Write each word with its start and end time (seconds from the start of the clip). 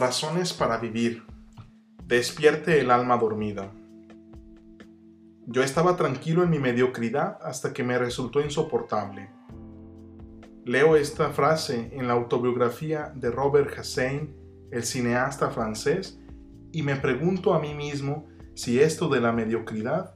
Razones 0.00 0.54
para 0.54 0.78
vivir. 0.78 1.24
Despierte 2.06 2.80
el 2.80 2.90
alma 2.90 3.18
dormida. 3.18 3.70
Yo 5.46 5.62
estaba 5.62 5.94
tranquilo 5.96 6.42
en 6.42 6.48
mi 6.48 6.58
mediocridad 6.58 7.36
hasta 7.42 7.74
que 7.74 7.84
me 7.84 7.98
resultó 7.98 8.40
insoportable. 8.40 9.28
Leo 10.64 10.96
esta 10.96 11.28
frase 11.32 11.90
en 11.92 12.08
la 12.08 12.14
autobiografía 12.14 13.12
de 13.14 13.30
Robert 13.30 13.78
Hossein, 13.78 14.34
el 14.70 14.84
cineasta 14.84 15.50
francés, 15.50 16.18
y 16.72 16.82
me 16.82 16.96
pregunto 16.96 17.52
a 17.52 17.60
mí 17.60 17.74
mismo 17.74 18.26
si 18.54 18.80
esto 18.80 19.10
de 19.10 19.20
la 19.20 19.32
mediocridad 19.32 20.14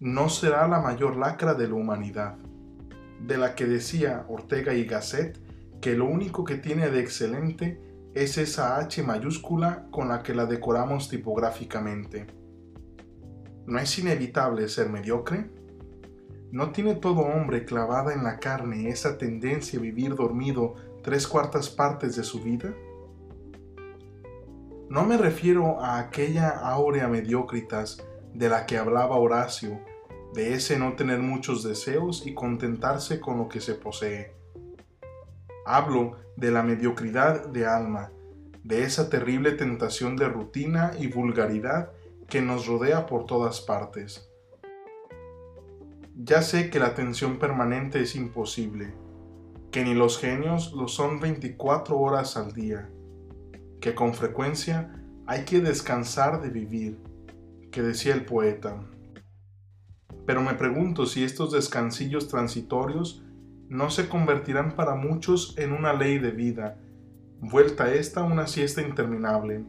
no 0.00 0.30
será 0.30 0.66
la 0.66 0.80
mayor 0.80 1.14
lacra 1.14 1.52
de 1.52 1.68
la 1.68 1.74
humanidad, 1.74 2.38
de 3.20 3.36
la 3.36 3.54
que 3.54 3.66
decía 3.66 4.24
Ortega 4.30 4.72
y 4.72 4.86
Gasset 4.86 5.38
que 5.82 5.94
lo 5.94 6.06
único 6.06 6.42
que 6.42 6.56
tiene 6.56 6.88
de 6.88 7.00
excelente 7.00 7.86
es 8.16 8.38
esa 8.38 8.78
H 8.78 9.02
mayúscula 9.02 9.88
con 9.90 10.08
la 10.08 10.22
que 10.22 10.34
la 10.34 10.46
decoramos 10.46 11.10
tipográficamente. 11.10 12.26
¿No 13.66 13.78
es 13.78 13.98
inevitable 13.98 14.66
ser 14.70 14.88
mediocre? 14.88 15.50
¿No 16.50 16.70
tiene 16.70 16.94
todo 16.94 17.20
hombre 17.20 17.66
clavada 17.66 18.14
en 18.14 18.24
la 18.24 18.38
carne 18.38 18.88
esa 18.88 19.18
tendencia 19.18 19.78
a 19.78 19.82
vivir 19.82 20.14
dormido 20.14 20.76
tres 21.02 21.26
cuartas 21.26 21.68
partes 21.68 22.16
de 22.16 22.24
su 22.24 22.40
vida? 22.40 22.74
No 24.88 25.04
me 25.04 25.18
refiero 25.18 25.78
a 25.82 25.98
aquella 25.98 26.48
áurea 26.48 27.08
mediocritas 27.08 28.02
de 28.32 28.48
la 28.48 28.64
que 28.64 28.78
hablaba 28.78 29.16
Horacio, 29.16 29.78
de 30.32 30.54
ese 30.54 30.78
no 30.78 30.94
tener 30.94 31.18
muchos 31.18 31.62
deseos 31.62 32.26
y 32.26 32.32
contentarse 32.32 33.20
con 33.20 33.36
lo 33.36 33.46
que 33.46 33.60
se 33.60 33.74
posee. 33.74 34.35
Hablo 35.68 36.12
de 36.36 36.52
la 36.52 36.62
mediocridad 36.62 37.48
de 37.48 37.66
alma, 37.66 38.12
de 38.62 38.84
esa 38.84 39.10
terrible 39.10 39.50
tentación 39.50 40.14
de 40.14 40.28
rutina 40.28 40.92
y 40.96 41.08
vulgaridad 41.08 41.90
que 42.28 42.40
nos 42.40 42.68
rodea 42.68 43.06
por 43.06 43.26
todas 43.26 43.60
partes. 43.60 44.30
Ya 46.14 46.42
sé 46.42 46.70
que 46.70 46.78
la 46.78 46.86
atención 46.86 47.40
permanente 47.40 48.00
es 48.00 48.14
imposible, 48.14 48.94
que 49.72 49.82
ni 49.82 49.92
los 49.92 50.20
genios 50.20 50.72
lo 50.72 50.86
son 50.86 51.18
24 51.18 51.98
horas 51.98 52.36
al 52.36 52.52
día, 52.52 52.88
que 53.80 53.92
con 53.96 54.14
frecuencia 54.14 55.02
hay 55.26 55.44
que 55.44 55.60
descansar 55.60 56.42
de 56.42 56.50
vivir, 56.50 57.00
que 57.72 57.82
decía 57.82 58.14
el 58.14 58.24
poeta. 58.24 58.84
Pero 60.26 60.42
me 60.42 60.54
pregunto 60.54 61.06
si 61.06 61.24
estos 61.24 61.50
descansillos 61.50 62.28
transitorios 62.28 63.24
no 63.68 63.90
se 63.90 64.08
convertirán 64.08 64.76
para 64.76 64.94
muchos 64.94 65.54
en 65.58 65.72
una 65.72 65.92
ley 65.92 66.18
de 66.18 66.30
vida, 66.30 66.78
vuelta 67.40 67.92
esta 67.92 68.22
una 68.22 68.46
siesta 68.46 68.80
interminable. 68.80 69.64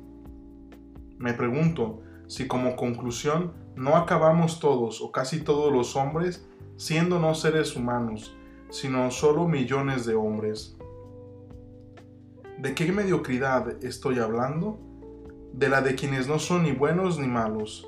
Me 1.17 1.33
pregunto 1.33 2.01
si 2.27 2.47
como 2.47 2.75
conclusión 2.75 3.53
no 3.75 3.95
acabamos 3.95 4.59
todos 4.59 5.01
o 5.01 5.11
casi 5.11 5.41
todos 5.41 5.71
los 5.71 5.95
hombres 5.95 6.47
siendo 6.75 7.19
no 7.19 7.33
seres 7.33 7.75
humanos, 7.75 8.35
sino 8.69 9.09
solo 9.09 9.47
millones 9.47 10.05
de 10.05 10.15
hombres. 10.15 10.77
¿De 12.59 12.75
qué 12.75 12.91
mediocridad 12.91 13.83
estoy 13.83 14.19
hablando? 14.19 14.79
De 15.53 15.69
la 15.69 15.81
de 15.81 15.95
quienes 15.95 16.27
no 16.27 16.37
son 16.37 16.63
ni 16.63 16.71
buenos 16.71 17.17
ni 17.17 17.27
malos, 17.27 17.87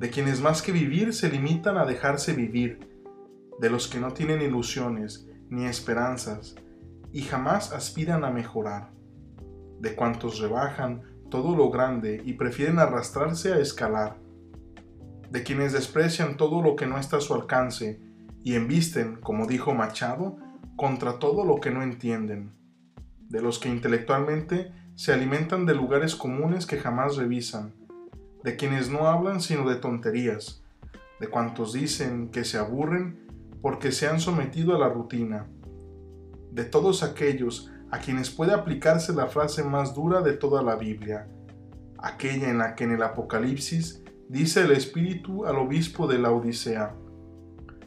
de 0.00 0.08
quienes 0.10 0.40
más 0.40 0.62
que 0.62 0.72
vivir 0.72 1.12
se 1.12 1.28
limitan 1.28 1.76
a 1.76 1.84
dejarse 1.84 2.32
vivir, 2.32 2.88
de 3.60 3.70
los 3.70 3.88
que 3.88 4.00
no 4.00 4.12
tienen 4.12 4.40
ilusiones 4.40 5.28
ni 5.50 5.66
esperanzas 5.66 6.54
y 7.12 7.22
jamás 7.22 7.72
aspiran 7.72 8.24
a 8.24 8.30
mejorar, 8.30 8.90
de 9.80 9.94
cuantos 9.94 10.40
rebajan 10.40 11.02
todo 11.30 11.56
lo 11.56 11.70
grande 11.70 12.22
y 12.24 12.34
prefieren 12.34 12.78
arrastrarse 12.78 13.52
a 13.52 13.58
escalar, 13.58 14.16
de 15.30 15.42
quienes 15.42 15.72
desprecian 15.72 16.36
todo 16.36 16.62
lo 16.62 16.76
que 16.76 16.86
no 16.86 16.98
está 16.98 17.18
a 17.18 17.20
su 17.20 17.34
alcance 17.34 18.00
y 18.42 18.54
embisten, 18.54 19.16
como 19.16 19.46
dijo 19.46 19.74
Machado, 19.74 20.36
contra 20.76 21.18
todo 21.18 21.44
lo 21.44 21.60
que 21.60 21.70
no 21.70 21.82
entienden, 21.82 22.52
de 23.28 23.40
los 23.40 23.58
que 23.58 23.68
intelectualmente 23.68 24.72
se 24.94 25.12
alimentan 25.12 25.66
de 25.66 25.74
lugares 25.74 26.14
comunes 26.14 26.66
que 26.66 26.78
jamás 26.78 27.16
revisan, 27.16 27.74
de 28.44 28.56
quienes 28.56 28.90
no 28.90 29.08
hablan 29.08 29.40
sino 29.40 29.68
de 29.68 29.76
tonterías, 29.76 30.62
de 31.20 31.28
cuantos 31.28 31.72
dicen 31.72 32.28
que 32.28 32.44
se 32.44 32.58
aburren 32.58 33.23
porque 33.64 33.92
se 33.92 34.06
han 34.06 34.20
sometido 34.20 34.76
a 34.76 34.78
la 34.78 34.90
rutina, 34.90 35.46
de 36.50 36.64
todos 36.64 37.02
aquellos 37.02 37.72
a 37.90 37.98
quienes 37.98 38.28
puede 38.28 38.52
aplicarse 38.52 39.14
la 39.14 39.26
frase 39.26 39.64
más 39.64 39.94
dura 39.94 40.20
de 40.20 40.34
toda 40.34 40.62
la 40.62 40.76
Biblia, 40.76 41.28
aquella 41.96 42.50
en 42.50 42.58
la 42.58 42.74
que 42.74 42.84
en 42.84 42.92
el 42.92 43.02
Apocalipsis 43.02 44.02
dice 44.28 44.60
el 44.60 44.72
Espíritu 44.72 45.46
al 45.46 45.56
obispo 45.56 46.06
de 46.06 46.18
la 46.18 46.30
Odisea, 46.30 46.94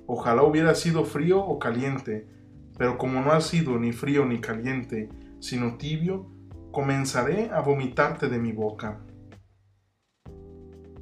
Ojalá 0.07 0.41
hubiera 0.41 0.73
sido 0.73 1.05
frío 1.05 1.45
o 1.45 1.59
caliente, 1.59 2.27
pero 2.75 2.97
como 2.97 3.21
no 3.21 3.31
ha 3.31 3.41
sido 3.41 3.77
ni 3.77 3.91
frío 3.91 4.25
ni 4.25 4.41
caliente, 4.41 5.09
sino 5.39 5.77
tibio, 5.77 6.25
comenzaré 6.71 7.51
a 7.51 7.59
vomitarte 7.59 8.29
de 8.29 8.39
mi 8.39 8.51
boca. 8.51 9.05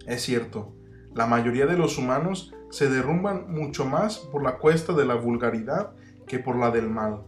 Es 0.06 0.24
cierto, 0.24 0.75
la 1.16 1.26
mayoría 1.26 1.66
de 1.66 1.78
los 1.78 1.98
humanos 1.98 2.54
se 2.70 2.90
derrumban 2.90 3.50
mucho 3.50 3.86
más 3.86 4.18
por 4.18 4.44
la 4.44 4.58
cuesta 4.58 4.92
de 4.92 5.06
la 5.06 5.16
vulgaridad 5.16 5.94
que 6.28 6.40
por 6.40 6.58
la 6.58 6.72
del 6.72 6.90
mal. 6.90 7.24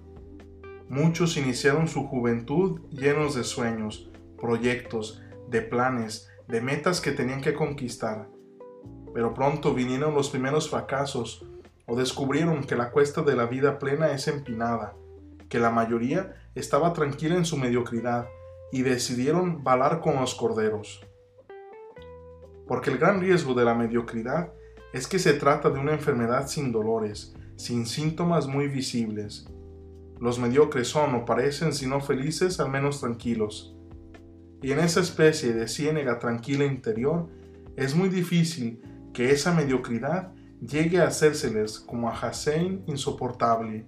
Muchos 0.90 1.38
iniciaron 1.38 1.88
su 1.88 2.06
juventud 2.06 2.82
llenos 2.92 3.34
de 3.34 3.46
sueños, 3.46 4.12
proyectos, 4.38 5.24
de 5.50 5.62
planes, 5.62 6.30
de 6.50 6.60
metas 6.60 7.00
que 7.00 7.14
tenían 7.14 7.40
que 7.40 7.54
conquistar. 7.54 8.28
Pero 9.14 9.34
pronto 9.34 9.74
vinieron 9.74 10.14
los 10.14 10.30
primeros 10.30 10.70
fracasos 10.70 11.46
o 11.86 11.96
descubrieron 11.96 12.66
que 12.66 12.76
la 12.76 12.92
cuesta 12.92 13.22
de 13.22 13.38
la 13.38 13.46
vida 13.46 13.80
plena 13.80 14.12
es 14.12 14.28
empinada, 14.28 14.96
que 15.48 15.60
la 15.60 15.70
mayoría 15.70 16.36
estaba 16.56 16.92
tranquila 16.92 17.36
en 17.36 17.46
su 17.46 17.56
mediocridad 17.56 18.28
y 18.70 18.82
decidieron 18.82 19.64
balar 19.64 20.02
con 20.02 20.16
los 20.16 20.36
corderos. 20.36 21.08
Porque 22.68 22.90
el 22.90 22.98
gran 22.98 23.22
riesgo 23.22 23.54
de 23.54 23.66
la 23.66 23.74
mediocridad 23.74 24.52
es 24.94 25.08
que 25.08 25.20
se 25.20 25.34
trata 25.34 25.70
de 25.70 25.80
una 25.80 25.94
enfermedad 25.94 26.48
sin 26.48 26.72
dolores, 26.72 27.36
sin 27.56 27.86
síntomas 27.86 28.48
muy 28.48 28.68
visibles. 28.68 29.48
Los 30.20 30.40
mediocres 30.40 30.88
son 30.88 31.16
o 31.16 31.26
parecen, 31.26 31.74
si 31.74 31.88
no 31.88 32.02
felices, 32.02 32.60
al 32.60 32.70
menos 32.70 33.00
tranquilos. 33.00 33.76
Y 34.62 34.72
en 34.72 34.80
esa 34.80 35.02
especie 35.02 35.54
de 35.54 35.68
ciénega 35.68 36.18
tranquila 36.20 36.66
interior, 36.66 37.28
es 37.76 37.96
muy 37.96 38.10
difícil 38.10 38.82
que 39.14 39.32
esa 39.32 39.54
mediocridad 39.54 40.34
llegue 40.60 41.00
a 41.00 41.08
hacérseles 41.08 41.80
como 41.80 42.10
a 42.10 42.14
Hussein 42.14 42.84
insoportable. 42.88 43.86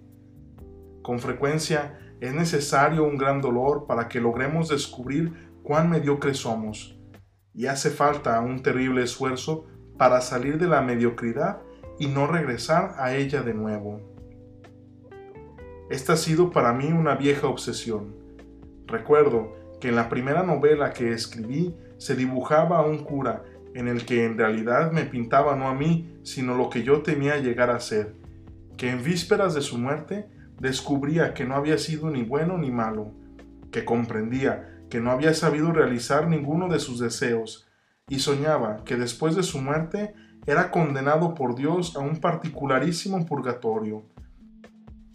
Con 1.02 1.20
frecuencia 1.20 2.00
es 2.20 2.34
necesario 2.34 3.04
un 3.04 3.18
gran 3.18 3.42
dolor 3.42 3.88
para 3.88 4.08
que 4.08 4.22
logremos 4.22 4.70
descubrir 4.70 5.52
cuán 5.64 5.90
mediocres 5.90 6.38
somos, 6.38 6.99
y 7.54 7.66
hace 7.66 7.90
falta 7.90 8.40
un 8.42 8.62
terrible 8.62 9.04
esfuerzo 9.04 9.66
para 9.98 10.22
salir 10.22 10.58
de 10.58 10.68
la 10.68 10.82
mediocridad 10.82 11.62
y 12.00 12.08
no 12.08 12.28
regresar 12.28 12.96
a 12.98 13.16
ella 13.16 13.42
de 13.42 13.54
nuevo. 13.54 14.02
Esta 15.90 16.14
ha 16.14 16.18
sido 16.18 16.52
para 16.52 16.72
mí 16.72 16.92
una 16.92 17.16
vieja 17.16 17.48
obsesión. 17.48 18.16
Recuerdo 18.86 19.56
que 19.80 19.90
en 19.90 19.96
la 19.96 20.08
primera 20.08 20.44
novela 20.44 20.94
que 20.94 21.12
escribí 21.12 21.76
se 21.98 22.16
dibujaba 22.16 22.80
a 22.80 22.86
un 22.86 23.00
cura 23.00 23.44
en 23.74 23.88
el 23.88 24.06
que 24.06 24.26
en 24.26 24.38
realidad 24.38 24.92
me 24.92 25.04
pintaba 25.04 25.56
no 25.56 25.68
a 25.68 25.74
mí, 25.74 26.20
sino 26.24 26.56
lo 26.56 26.70
que 26.70 26.84
yo 26.84 27.02
temía 27.02 27.38
llegar 27.38 27.70
a 27.70 27.80
ser, 27.80 28.16
que 28.78 28.90
en 28.90 29.04
vísperas 29.04 29.54
de 29.54 29.62
su 29.62 29.78
muerte 29.78 30.28
descubría 30.60 31.34
que 31.34 31.46
no 31.46 31.56
había 31.56 31.78
sido 31.78 32.10
ni 32.10 32.24
bueno 32.24 32.58
ni 32.58 32.72
malo, 32.72 33.12
que 33.72 33.86
comprendía 33.86 34.79
que 34.90 35.00
no 35.00 35.12
había 35.12 35.34
sabido 35.34 35.72
realizar 35.72 36.28
ninguno 36.28 36.68
de 36.68 36.80
sus 36.80 37.00
deseos, 37.00 37.68
y 38.08 38.20
soñaba 38.20 38.84
que 38.84 38.96
después 38.96 39.36
de 39.36 39.44
su 39.44 39.62
muerte 39.62 40.14
era 40.46 40.72
condenado 40.72 41.36
por 41.36 41.56
Dios 41.56 41.96
a 41.96 42.00
un 42.00 42.18
particularísimo 42.18 43.26
purgatorio. 43.26 44.04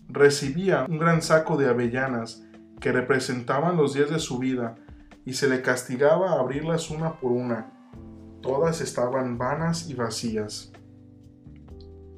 Recibía 0.09 0.87
un 0.89 0.99
gran 0.99 1.23
saco 1.23 1.57
de 1.57 1.69
avellanas 1.69 2.45
que 2.81 2.93
representaban 2.93 3.77
los 3.77 3.95
días 3.95 4.11
de 4.11 4.19
su 4.19 4.39
vida, 4.39 4.77
y 5.25 5.35
se 5.35 5.49
le 5.49 5.63
castigaba 5.63 6.33
a 6.33 6.41
abrirlas 6.41 6.91
una 6.91 7.15
por 7.15 7.33
una, 7.33 7.73
todas 8.43 8.81
estaban 8.81 9.39
vanas 9.39 9.89
y 9.89 9.95
vacías. 9.95 10.71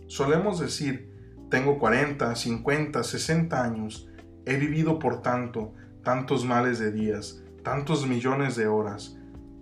Solemos 0.08 0.58
decir, 0.58 1.12
tengo 1.50 1.78
40, 1.78 2.34
50, 2.34 3.04
60 3.04 3.62
años, 3.62 4.08
he 4.44 4.56
vivido 4.56 4.98
por 4.98 5.22
tanto, 5.22 5.72
tantos 6.02 6.44
males 6.44 6.78
de 6.80 6.90
días, 6.90 7.44
tantos 7.66 8.06
millones 8.06 8.54
de 8.54 8.68
horas, 8.68 9.18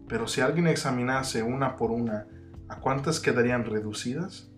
pero 0.08 0.28
si 0.28 0.42
alguien 0.42 0.66
examinase 0.66 1.42
una 1.42 1.74
por 1.74 1.90
una, 1.90 2.26
¿a 2.68 2.78
cuántas 2.78 3.18
quedarían 3.18 3.64
reducidas? 3.64 4.50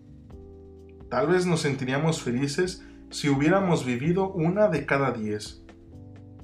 Tal 1.09 1.29
vez 1.29 1.47
nos 1.47 1.61
sentiríamos 1.61 2.21
felices 2.21 2.85
si 3.11 3.29
hubiéramos 3.29 3.87
vivido 3.87 4.33
una 4.33 4.67
de 4.67 4.85
cada 4.85 5.13
diez. 5.13 5.63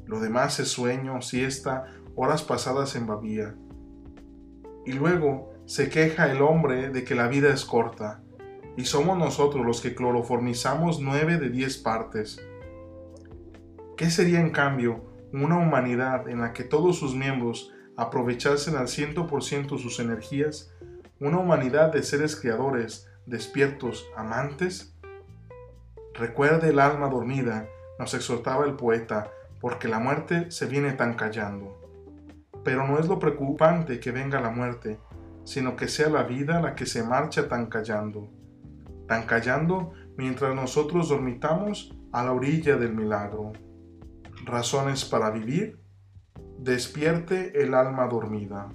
Lo 0.06 0.20
demás 0.20 0.60
es 0.60 0.68
sueño, 0.68 1.20
siesta 1.22 1.86
horas 2.14 2.44
pasadas 2.44 2.94
en 2.94 3.08
babía. 3.08 3.56
Y 4.86 4.92
luego 4.92 5.52
se 5.66 5.88
queja 5.88 6.30
el 6.30 6.40
hombre 6.40 6.90
de 6.90 7.02
que 7.02 7.16
la 7.16 7.26
vida 7.26 7.52
es 7.52 7.64
corta, 7.64 8.22
y 8.76 8.84
somos 8.84 9.18
nosotros 9.18 9.66
los 9.66 9.80
que 9.80 9.96
cloroformizamos 9.96 11.00
nueve 11.00 11.38
de 11.38 11.50
diez 11.50 11.78
partes. 11.78 12.40
¿Qué 13.96 14.08
sería 14.08 14.38
en 14.38 14.50
cambio 14.50 15.11
una 15.32 15.58
humanidad 15.58 16.28
en 16.28 16.40
la 16.40 16.52
que 16.52 16.64
todos 16.64 16.98
sus 16.98 17.14
miembros 17.14 17.72
aprovechasen 17.96 18.76
al 18.76 18.88
ciento 18.88 19.26
por 19.26 19.42
ciento 19.42 19.78
sus 19.78 20.00
energías? 20.00 20.72
¿Una 21.20 21.38
humanidad 21.38 21.92
de 21.92 22.02
seres 22.02 22.36
creadores, 22.36 23.08
despiertos, 23.26 24.06
amantes? 24.16 24.94
Recuerde 26.14 26.70
el 26.70 26.78
alma 26.78 27.08
dormida, 27.08 27.68
nos 27.98 28.12
exhortaba 28.14 28.66
el 28.66 28.74
poeta, 28.74 29.30
porque 29.60 29.88
la 29.88 29.98
muerte 29.98 30.50
se 30.50 30.66
viene 30.66 30.92
tan 30.92 31.14
callando. 31.14 31.78
Pero 32.64 32.86
no 32.86 32.98
es 32.98 33.06
lo 33.06 33.18
preocupante 33.18 34.00
que 34.00 34.10
venga 34.10 34.40
la 34.40 34.50
muerte, 34.50 34.98
sino 35.44 35.76
que 35.76 35.88
sea 35.88 36.08
la 36.08 36.24
vida 36.24 36.60
la 36.60 36.74
que 36.74 36.86
se 36.86 37.02
marcha 37.02 37.48
tan 37.48 37.66
callando, 37.66 38.28
tan 39.08 39.24
callando 39.24 39.92
mientras 40.16 40.54
nosotros 40.54 41.08
dormitamos 41.08 41.94
a 42.12 42.24
la 42.24 42.32
orilla 42.32 42.76
del 42.76 42.94
milagro. 42.94 43.52
Razones 44.44 45.04
para 45.04 45.30
vivir, 45.30 45.80
despierte 46.58 47.62
el 47.62 47.74
alma 47.74 48.06
dormida. 48.06 48.68